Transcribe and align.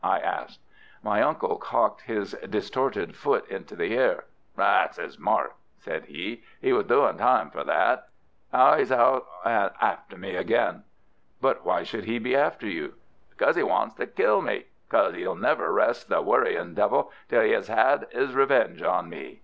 I 0.03 0.17
asked. 0.19 0.59
My 1.03 1.21
uncle 1.21 1.57
cocked 1.57 2.01
his 2.01 2.33
distorted 2.49 3.15
foot 3.15 3.47
into 3.49 3.75
the 3.75 3.95
air. 3.95 4.23
"That's 4.57 4.97
'is 4.97 5.19
mark!" 5.19 5.53
said 5.77 6.05
he. 6.05 6.43
"'E 6.63 6.73
was 6.73 6.87
doin' 6.87 7.19
time 7.19 7.51
for 7.51 7.63
that. 7.65 8.07
Now 8.51 8.75
'e's 8.79 8.91
out 8.91 9.27
an' 9.45 9.69
after 9.79 10.17
me 10.17 10.35
again." 10.35 10.81
"But 11.39 11.63
why 11.65 11.83
should 11.83 12.05
he 12.05 12.17
be 12.17 12.35
after 12.35 12.65
you?" 12.65 12.95
"Because 13.29 13.55
'e 13.59 13.61
wants 13.61 13.93
to 13.97 14.07
kill 14.07 14.41
me. 14.41 14.65
Because 14.89 15.15
'e'll 15.15 15.35
never 15.35 15.71
rest, 15.71 16.09
the 16.09 16.23
worrying 16.23 16.73
devil, 16.73 17.11
until 17.29 17.43
'e 17.45 17.53
'as 17.53 17.69
'ad 17.69 18.07
'is 18.09 18.33
revenge 18.33 18.81
on 18.81 19.07
me. 19.07 19.39